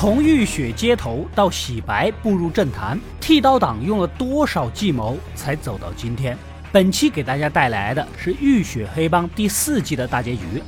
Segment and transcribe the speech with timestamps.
[0.00, 6.34] 从浴血街头到洗白步入政坛，剃刀党用了多少计谋才走到今天？
[6.72, 10.62] 本期给大家带来的是《浴血黑帮》第四季的大结局。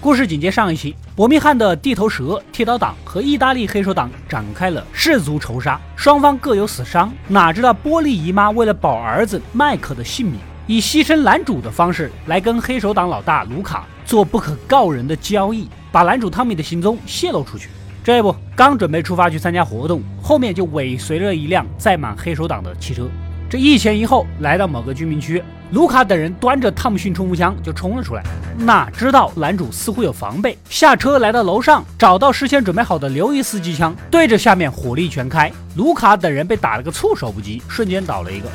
[0.00, 7.12] 故事紧接上一期，伯明翰的地头蛇剃刀党和意大利黑手党展开了氏族仇杀，双方各有死伤。
[7.26, 17.68] 哪知道波利姨妈为了保儿子麦克的性命，以牺牲男主的方式来跟黑手党老大卢卡做不可告人的交易，把男主汤米的行踪泄露出去。
[18.06, 23.08] 这不，刚准备出发去参加活动，后面就尾随了一辆载满黑手党的汽车。
[23.50, 25.42] 这一前一后来到某个居民区，
[25.72, 28.22] 卢卡等人端着汤姆逊冲锋枪就冲了出来。
[28.56, 35.50] 哪知道男主似乎有防备，下车来到楼上，找到事先准备好的刘易斯机枪，对着下面火力全开。
[35.74, 38.48] 卢卡等人被打了个措手不及，瞬间倒了一个。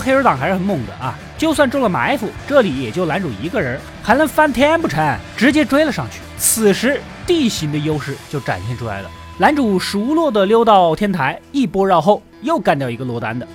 [0.00, 1.14] 黑手党还是很猛的啊！
[1.38, 5.16] 就算中了埋伏，这里也就男主一个人，还能翻天不成？
[5.36, 6.20] 直接追了上去。
[6.38, 9.10] 此时地形的优势就展现出来了。
[9.38, 13.46] 男主熟络的溜到天台，一波绕后又干掉一个落单的。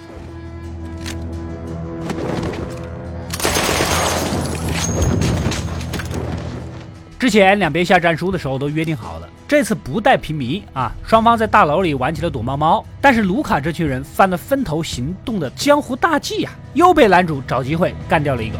[7.22, 12.83] 之前两边下战书的时候都约定好了，这次不带平民啊，双方在大楼里玩起了躲猫猫。
[13.00, 18.55] 但是卢卡这群人犯了分头行动的江湖大忌呀，又被男主找机会干掉了一个。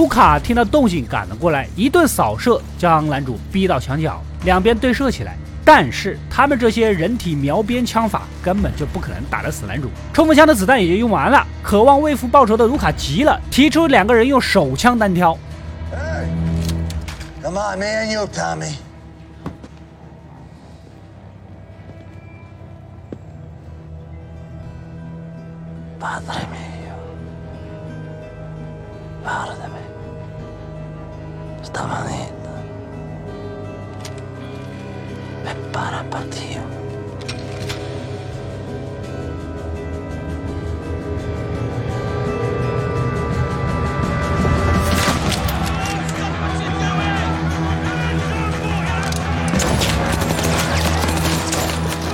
[0.00, 5.36] 卢卡听到动静赶了过来，一顿扫射将男主逼到墙角，两边对射起来。
[5.62, 11.46] 但是他们这些人体描边枪法根本就不可能打得死男主，冲锋枪的子弹也就用完了。
[11.62, 15.36] 渴望为父报仇的卢卡急了，提出两个人用手枪单挑。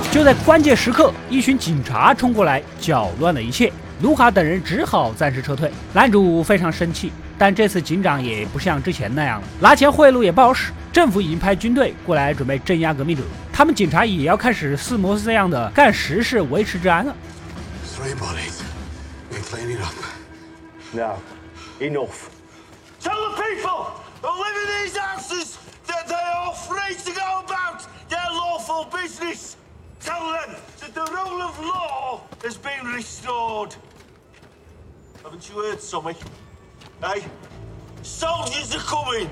[0.09, 3.71] 就在关键时刻，一群警察冲过来，搅乱了一切。
[4.01, 5.71] 卢卡等人只好暂时撤退。
[5.93, 10.71] 男主非常生气，但这次警长也不像之前那样了，拿钱贿赂也不好使。
[10.93, 17.15] 政府已经派军队过来准备镇压革命者，他们警察也要开始似模似样的干实事维持治安了。
[17.95, 18.61] Three bodies,
[19.31, 19.93] we clean it up.
[20.93, 21.17] Now,
[21.79, 22.29] enough.
[23.01, 23.91] Tell the people
[24.21, 25.55] who live in these houses
[25.87, 29.55] that they are free to go about their lawful business.
[30.03, 33.75] Tell them that the rule of law has been restored.
[35.27, 36.15] Haven't you heard, Sommy?
[37.01, 37.23] Hey,
[38.01, 39.27] soldiers are coming.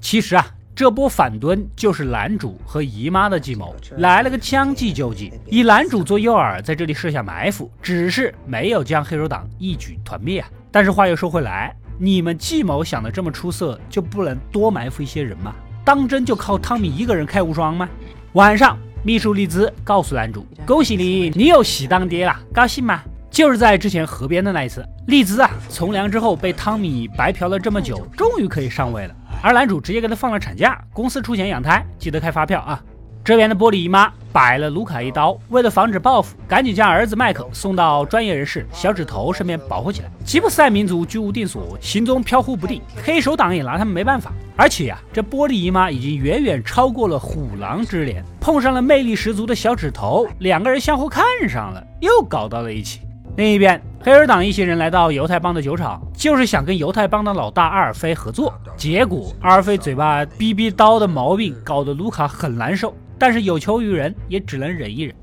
[0.00, 10.48] 其实啊，这波反蹲就是男主和姨妈的计谋，来了个将计就计，以男主做诱饵，在这里设下埋伏，只是没有将黑手党一举团灭啊。
[10.70, 15.52] 但是话又说回来，你们计谋想的这么出色，就不能多埋伏一些人吗？
[15.84, 17.88] 当真就靠汤米一个人开无双吗？
[18.34, 18.78] 晚上。
[19.04, 29.14] 秘书丽兹告诉男主：“恭喜你，你有喜当爹了，高兴吗？”就是在之前河边的那一次，丽兹啊从良之后被汤米白嫖了这么久，终于可以上位了。
[29.42, 32.80] 而男主直接给他放了产假，公司出钱养胎，记得开发票啊。
[33.24, 40.10] 这边的玻璃姨妈摆了卢卡一刀，为了防止报复，赶紧将儿子麦克送到专业人士小指头身边保护起来。
[40.24, 44.30] 吉普赛民族居无定所，行踪飘忽不定，黑手党也拿他们没办法。
[44.56, 53.00] 而且呀，这玻璃姨妈已经远远超过了虎狼之年，碰上了魅力十足的小指头，两个人相互看上了，又搞到了一起。
[53.36, 58.52] 另一边，黑手党一行人来到犹太帮的酒厂，就是想跟犹太帮的老大阿尔菲合作。
[58.76, 62.94] 结果阿尔菲嘴巴逼逼叨的毛病，搞得卢卡很难受。
[63.18, 65.14] 但是有求于人，也只能忍一忍。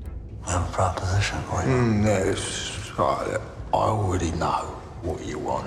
[0.46, 0.56] I
[3.72, 4.64] already know
[5.02, 5.66] what you want.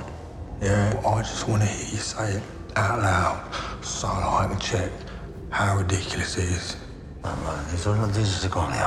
[0.62, 2.42] Yeah, I just want to hear you say it.
[2.76, 3.38] out loud
[3.82, 4.90] so I can check
[5.50, 6.78] how ridiculous it is.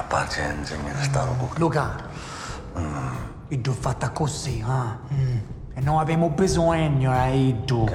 [0.08, 1.96] Pazienza, mi stavo Luca,
[3.48, 4.96] e tu fatta così, ah?
[5.10, 5.38] Mm.
[5.76, 7.86] E non abbiamo bisogno, eh, tu.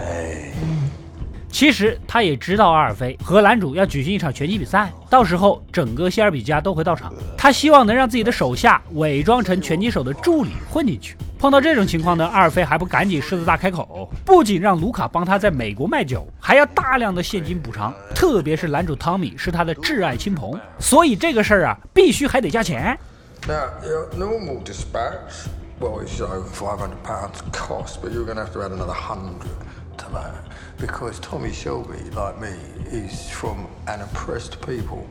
[1.49, 7.13] 其实他也知道阿尔菲和男主要举行一场拳击比赛，到时候整个希尔比家都会到场。
[7.37, 11.17] 他希望能让自己的手下伪装成拳击手的助理混进去。
[11.37, 17.93] 碰到这种情况呢，阿尔菲还不赶紧狮子大开口，不仅让卢卡帮他在美国卖酒，还要大量的现金补偿。
[18.15, 22.97] 特别是男主汤米是他的挚爱亲朋，所以这个事儿啊，必须还得加钱。
[23.47, 25.47] Now, your normal dispatch,
[25.79, 29.49] well, it's over £500 cost, but you're going to have to add another 100
[29.97, 30.51] to that.
[30.77, 32.55] Because Tommy Shelby, like me,
[32.91, 35.07] is from an oppressed people.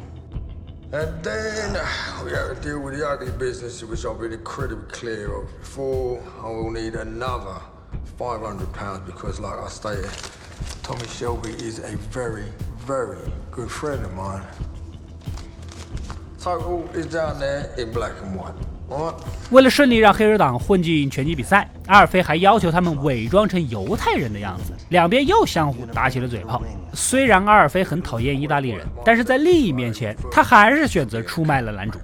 [0.93, 1.73] And then
[2.25, 6.23] we have to deal with the ugly business, which I've been incredibly clear of before.
[6.39, 7.61] I will need another
[8.17, 10.11] £500 because, like I stated,
[10.85, 12.47] Tommy Shelby is a very,
[12.79, 13.19] very
[13.51, 14.45] good friend of mine.
[19.51, 26.63] 为了顺利让黑手党混进拳击比赛，阿尔菲还要求他们伪装成犹太人的样子，两边又相互打起了嘴炮。
[26.95, 31.99] 虽然阿尔菲很讨厌意大利人，但是在利益面前，他还是选择出卖了男主。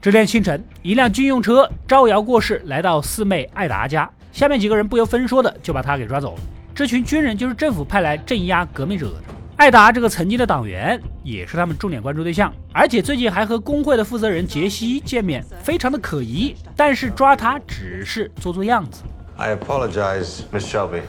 [0.00, 6.40] 这天清晨，一辆军用车招摇过市来到四妹艾达家，下面几个人不由分说的就把他给抓走了。
[6.74, 9.16] 这群军人就是政府派来镇压革命者的。
[9.62, 16.56] 艾达这个曾经的党员也是他们重点关注对象，而且最近还和工会的负责人杰西见面，非常的可疑。
[16.74, 19.04] 但是抓他只是做做样子。
[19.36, 21.02] I apologize, Miss Shelby.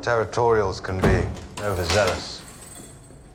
[0.00, 1.24] Territorials can be
[1.64, 2.38] overzealous.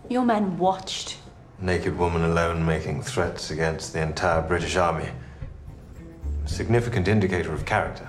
[0.08, 1.16] Your men watched.
[1.62, 5.10] Naked woman alone making threats against the entire British army.
[6.46, 8.06] Significant indicator of character.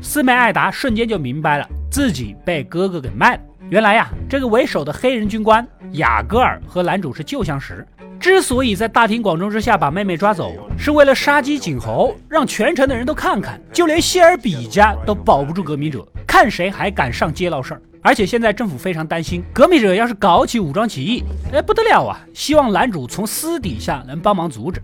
[0.00, 3.42] 四妹艾达瞬间就明白了，自己被哥哥给卖了。
[3.72, 7.88] 原来呀，这个为首的黑人军官雅戈尔和男主是旧相识。
[8.20, 17.80] 之所以在大庭广众之下把妹妹抓走，是为了杀鸡儆猴，让全城的人都看看，就连谢尔比家都保不住革命者，看谁还敢上街闹事儿。
[18.02, 22.20] 而且现在政府非常担心，革命者要是搞起武装起义，哎，不得了啊！
[22.34, 24.82] 希望男主从私底下能帮忙阻止。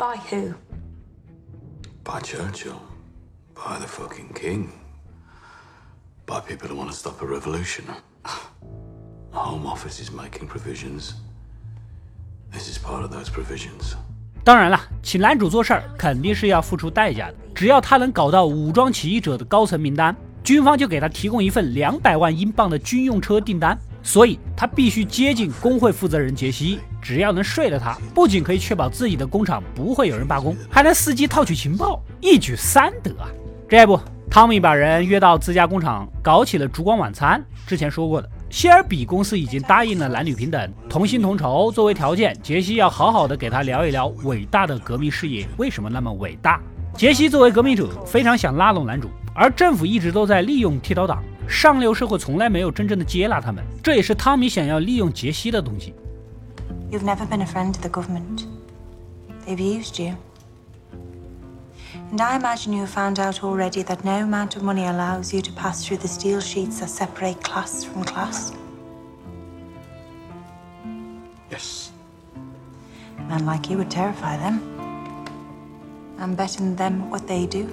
[0.00, 0.54] By who?
[2.02, 2.80] by Churchill,
[3.54, 4.70] by the fucking king,
[6.24, 7.84] by people who want to stop a revolution.
[9.30, 11.12] The Home Office is making provisions.
[12.50, 13.94] This is part of those provisions.
[14.42, 17.34] 当然了，请男主做事儿肯定是要付出代价的。
[17.54, 23.78] 只要他能搞到武装起义者的高层名单，军方就给他提供一份两百万英镑的军用车订单。
[24.02, 33.28] 所以他必须接近工会负责人杰西，只要能睡了他，不仅可以确保自己的工厂不会有人罢工，还能伺机套取情报，一举三得啊！
[33.68, 33.98] 这不，
[34.30, 37.42] 汤米把人约到自家工厂，搞起了烛光晚餐。
[37.66, 46.60] 之前说过的，谢尔比公司已经答应了男女平等、同薪同酬作为条件，杰西要好好的给他聊一聊伟大的革命事业为什么那么伟大。
[46.94, 55.94] 杰西作为革命者，非常想拉拢男主，而政府一直都在利用剃刀党，上流社会从来没有真正的接纳他们，这也是汤米想要利用杰西的东西。
[56.89, 58.45] You've never been a friend to the government.
[59.45, 60.15] They've used you.
[62.11, 65.41] And I imagine you have found out already that no amount of money allows you
[65.41, 68.53] to pass through the steel sheets that separate class from class.
[71.49, 71.91] Yes.
[73.27, 74.61] Men like you would terrify them.
[76.19, 77.65] I'm betting them what they do.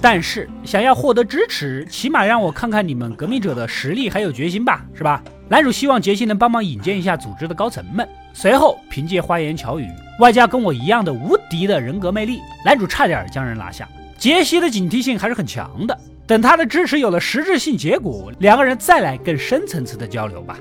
[0.00, 5.22] 但是想要获得支持，起码让我看看你们革命者的实力还有决心吧，是吧？
[5.49, 8.07] 男主希望杰西能帮忙引荐一下组织的高层们。
[8.33, 9.87] 随后凭借花言巧语，
[10.19, 13.87] 外加跟我一样的无敌的人格魅力，男主差点将人拿下。
[14.17, 15.97] 杰西的警惕性还是很强的。
[16.25, 20.57] 等他的支持有了实质性结果，两个人再来更深层次的交流吧。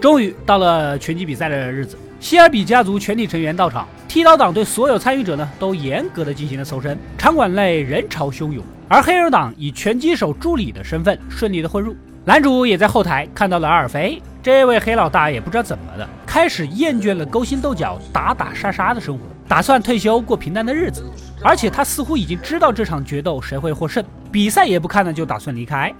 [0.00, 11.96] 终于到了拳击比赛的日子，希尔比家族全体成员到场，剃刀党对所有参与者呢都严格的进行了搜身，场馆内人潮汹涌，而黑手党以拳击手助理的身份顺利的混入。
[12.26, 21.04] 男主也在后台看到了阿尔菲，这位黑老大也不知道怎么的，开始厌倦了勾心斗角、打打杀杀的生活，打算退休过平淡的日子。
[21.40, 25.94] 而且他似乎已经知道这场决斗谁会获胜，比赛也不看了，就打算离开。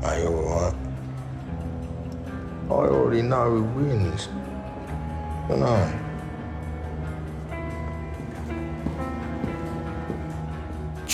[0.00, 0.20] I
[2.70, 4.28] already know who wins.
[5.50, 6.05] I know.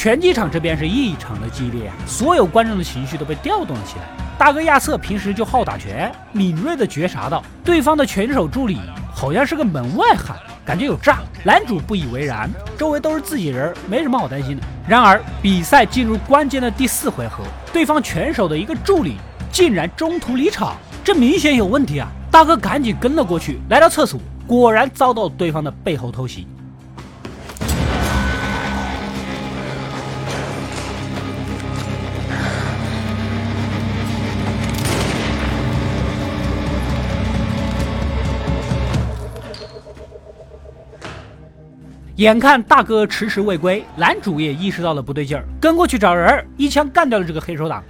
[0.02, 4.36] 拳击场这边是异常的激烈，所有观众的情绪都被调动了起来。
[4.36, 8.80] 大哥亚瑟平时就好打拳，敏锐的觉察到对方的拳手助理
[9.14, 11.20] 好像是个门外汉，感觉有诈。
[11.44, 14.18] 男主不以为然，周围都是自己人，没什么？
[14.18, 14.62] 好担心的。
[14.88, 19.18] 然而比赛进入关键的第四回合，对方拳手的一个助理
[19.52, 22.08] 竟然中途离场，这明显有问题啊！
[22.28, 24.18] 大哥赶紧跟了过去，来到厕所，
[24.48, 26.48] 果然遭到对方的背后偷袭。
[42.22, 47.82] 眼看大哥迟迟未归，男主也意识到了不对劲儿，跟过去找人，一枪干掉了这个黑手党。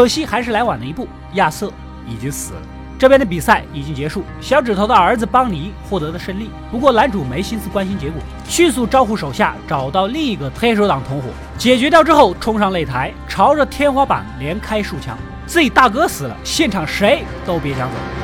[0.00, 1.70] 可惜还是来晚了一步，亚瑟
[2.08, 2.60] 已经死了。
[2.98, 6.48] 这边的比赛已经结束，小指头的儿子邦尼获得了胜利。
[6.70, 11.28] 不过男主没心思关心结果，迅速招呼手下找到另一个黑手党同伙，
[11.58, 15.18] 解决掉之后，冲上擂台，朝着天花板连开数枪。
[15.46, 18.19] 自己大哥死了，现场谁都别想走。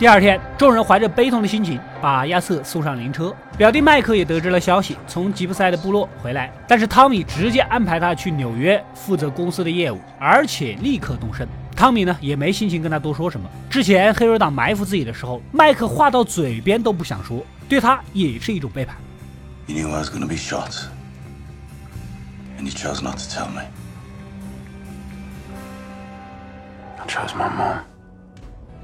[0.00, 3.36] 第二天，众人怀着悲痛的心情把亚瑟送上灵车。
[3.58, 6.50] 表弟麦克也得知了消息，从吉普赛的部落回来。
[6.66, 11.46] 但是汤米直接安排他去纽约负责公司的业务，而且立刻动身。
[11.76, 13.46] 汤米呢也没心情跟他多说什么。
[13.68, 18.96] 之前黑手党埋伏自己的时候，麦克话到嘴边都不想说，对他也是一种背叛。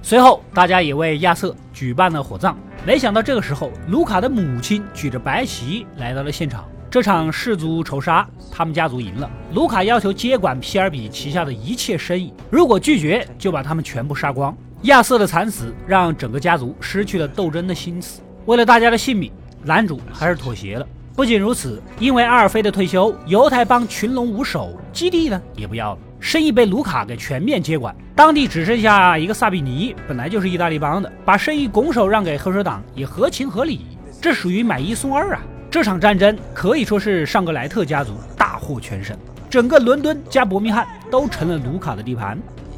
[0.07, 2.57] 随后，大家也为亚瑟举办了火葬。
[2.87, 6.65] 没想到这个时候，卢卡的母亲举着白旗来到了现场。
[6.89, 9.29] 这场氏族仇杀，他们家族赢了。
[9.53, 14.57] 卢卡要求接管皮尔比旗下的一切生意，如果拒绝，就把他们全部杀光。
[14.83, 18.21] 亚瑟的惨死让整个家族失去了斗争的心思。
[18.45, 19.33] 为了大家的性命，
[19.65, 20.87] 男主还是妥协了。
[21.17, 25.99] 不仅如此，因为阿尔菲的退休，犹太帮群龙无首，基地呢也不要了。
[26.27, 33.87] 生意被卢卡给全面接管，当地只剩下一个萨比尼，本来就是意大利帮的，把生意拱手让给黑手党也合情合理，
[34.21, 35.41] 这属于买一送二啊！
[35.71, 39.17] 这场战争可以说是上格莱特家族大获全胜，
[39.49, 42.37] 整个伦敦加伯明翰都成了卢卡的地盘。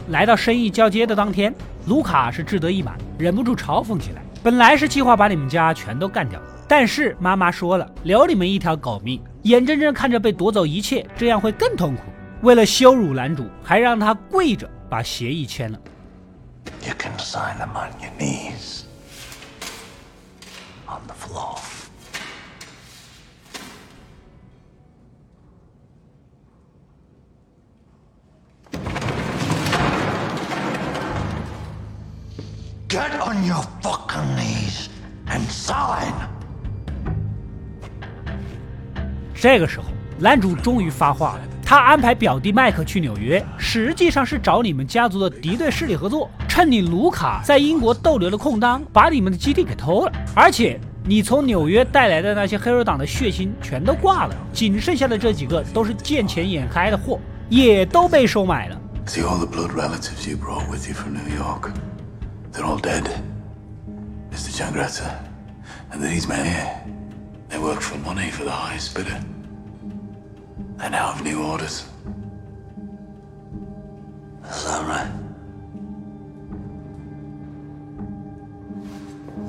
[0.09, 1.55] 来到生意交接的当天，
[1.87, 6.39] 卢卡是志得意满，忍不住嘲讽起来：“本来是计划把你们家全都干掉，
[6.69, 12.03] 但是妈妈说了，留你们一条狗命，眼睁睁看着被夺走一切，这样会更痛苦。”
[12.41, 15.79] 为了羞辱男主，还让他跪着把协议签了。
[16.87, 18.83] You can sign them on your knees,
[20.87, 21.59] on the floor.
[32.89, 34.87] Get on your fucking knees
[35.27, 36.13] and sign.
[39.35, 39.87] 这个时候，
[40.19, 41.41] 男主终于发话了。
[41.69, 50.13] 他安排表弟麦克去纽约，实际上是找你们家族的敌对势力合作，趁你卢卡在英国逗留的空当，把你们的基地给偷了。
[50.35, 57.21] 而且你从纽约带来的那些黑手党的血亲全都挂了，仅剩下的这几个都是见钱眼开的货，
[57.51, 58.81] 也都被收买了。
[70.81, 71.83] and have new orders。
[74.51, 75.07] Zara。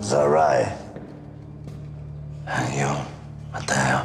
[0.02, 0.66] Zara。
[2.48, 2.90] and you
[3.54, 4.02] and thou。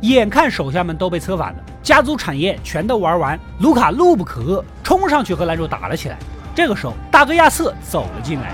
[0.00, 6.18] 眼看手下们都被策反了，家族产业全都玩完，卢卡怒不可遏，冲上去和男主打了起来。
[6.54, 8.52] 这个时候，大哥亚瑟走了进来。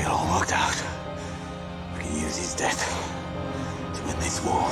[0.00, 0.76] It all worked out.
[1.94, 2.80] We can use his death
[3.94, 4.64] to win this war.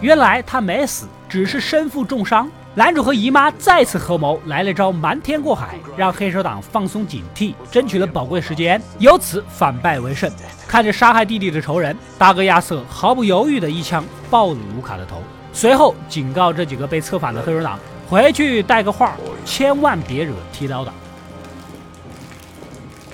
[0.00, 2.50] 原来他没死，只是身负重伤。
[2.74, 10.30] 男主和姨妈再次合谋，来了招瞒天过海，让黑手党放松警惕，争取了宝贵时间，由此反败为胜。
[10.66, 17.78] 看着杀害弟弟的仇人，大哥亚瑟毫不犹豫的一枪爆了卢卡的头，随后警告这几个被策反的黑手党
[18.12, 20.92] 回去带个话，千万别惹剃刀党。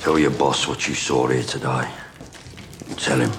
[0.02, 1.86] Tell your boss what you saw here today.
[2.96, 3.30] Tell him.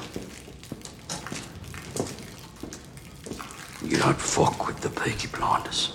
[3.83, 5.89] You don't fuck with the Peaky Blinders.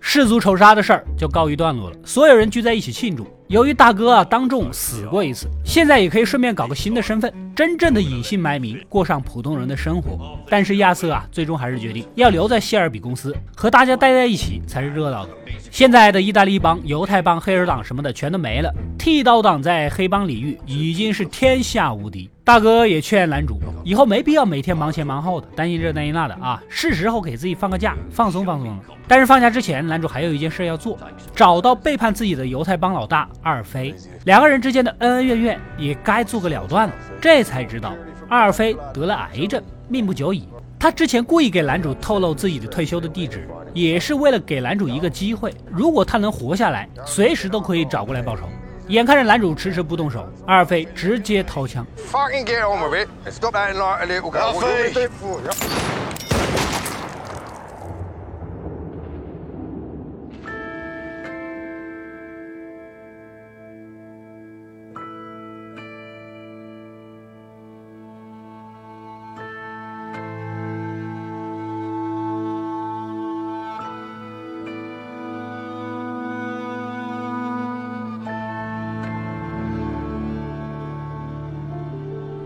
[0.00, 3.26] 氏族仇杀的事儿就告一段落了，所有人聚在一起庆祝。
[3.46, 10.38] 由于大哥啊当众死过一次，现在也可以顺便搞个新的身份，真正的隐姓埋名，过上普通人的生活。
[10.48, 15.32] 但是亚瑟啊，最终还是决定要留在谢尔比公司，和大家待在一起才是热闹的。
[15.70, 22.30] 现在的意大利帮、犹太帮、黑人党什么的全都没了，剃刀党在黑帮领域已经是天下无敌。
[22.44, 28.82] 大哥也劝男主，以后没必要每天忙前忙后的，担心这担心那的啊，是时候给自己放个假，放松放松了。
[29.12, 30.98] 但是放假之前，男主还有一件事要做，
[31.36, 36.94] 找到背叛自己的犹太帮老大阿尔菲，两个人之间的恩恩怨怨也该做个了断了。
[37.20, 37.92] 这才知道
[38.30, 40.48] 阿尔菲得了癌症，命不久矣。
[40.78, 48.44] 他之前故意给男主透露自己的退休的地址，也是为了给男主一个机会，如果他能活下来，随时都可以找过来报仇。
[48.88, 51.86] 眼看着男主迟迟不动手，阿尔菲直接掏枪。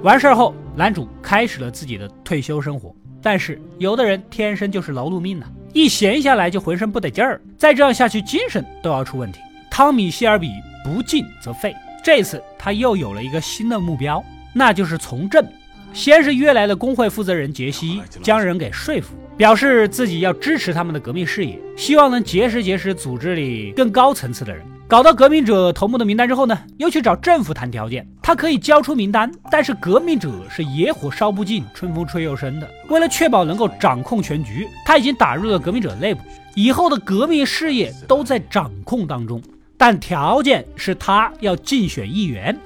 [0.06, 2.94] 完事儿后，男主开始了自己的退休生活。
[3.20, 9.40] 但是有的人天生就是劳碌命呐、一闲下来就浑身不得劲儿，再这样下去，精神都要出问题。
[9.68, 10.52] 汤米·希尔比
[10.84, 14.22] 不进则废，这次他又有了一个新的目标，
[14.54, 15.44] 那就是从政。
[15.92, 24.64] 先是约来了工会负责人杰西，将人给说服，表示自己要支持他们的革命事业，希望能结识结识组织里更高层次的人。
[24.88, 28.06] 搞到革命者头目的名单之后呢，又去找政府谈条件。
[28.22, 32.70] 他可以交出名单，但是革命者是野火烧不尽，春风吹又生的。
[32.88, 36.20] 为了确保能够掌控全局，他已经打入了革命者内部，
[36.54, 39.42] 以后的革命事业都在掌控当中。
[39.76, 42.56] 但条件是他要竞选议员。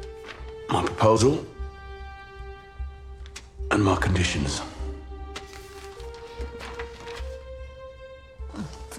[0.68, 1.38] My proposal
[3.70, 4.61] and my conditions.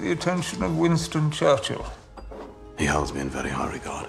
[0.02, 1.86] The attention of Winston Churchill.
[2.80, 4.08] He holds me in very high regard.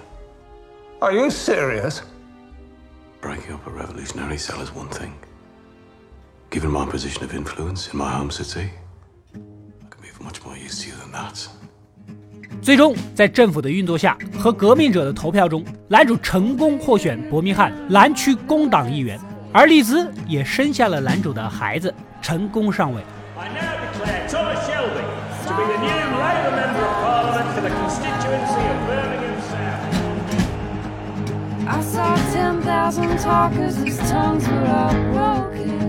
[1.02, 2.00] Are you serious?
[3.20, 5.12] Breaking up a revolutionary cell is one thing.
[6.50, 8.70] Given my position of influence in my home city,
[9.34, 11.46] I can be of much more use to you than that.
[12.62, 19.20] 最终，在政府的运作下和革命者的投票中，男主成功获选伯明翰蓝区工党议员，
[19.52, 23.02] 而丽兹也生下了男主的孩子，成功上位。
[25.52, 29.92] To be the new Labour Member of Parliament for the constituency of Birmingham South.
[31.68, 35.81] I saw 10,000 talkers whose tongues were all broken.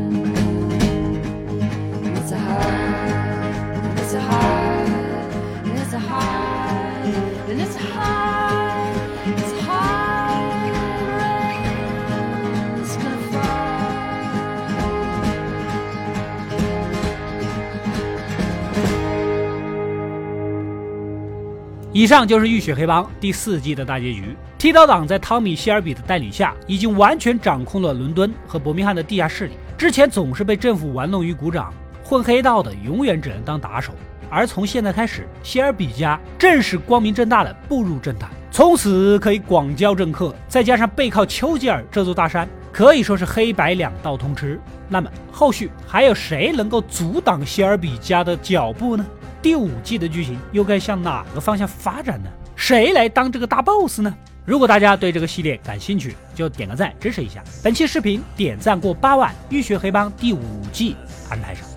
[22.03, 24.35] 以上就是《浴血黑帮》第四季的大结局。
[24.57, 29.53] 剃刀党在汤米·希尔比的带领下，已经完全掌控了伦敦和伯明翰的地下势力。
[29.77, 33.93] 之前总是被政府玩弄于股掌，混黑道的永远只能当打手。
[34.29, 40.35] 而从现在开始，希尔比家正式光明正大的步入政坛，从此可以广交政客。
[40.49, 44.59] 再加上背靠丘吉尔这座大山，可以说是黑白两道通吃。
[44.89, 49.05] 那么后续还有谁能够阻挡希尔比家的脚步呢？
[49.43, 52.29] 第五季的剧情又该向哪个方向发展呢？
[52.55, 54.15] 谁来当这个大 boss 呢？
[54.45, 57.43] 如果大家对这个系列感兴趣，就点个赞支持一下。
[57.61, 60.39] 本期视频点赞过八万，《浴血黑帮》第五
[60.71, 60.95] 季
[61.29, 61.72] 安排上。